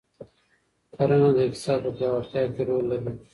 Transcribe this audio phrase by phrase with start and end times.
[0.95, 3.11] کرنه د اقتصاد په پیاوړتیا کې رول لري.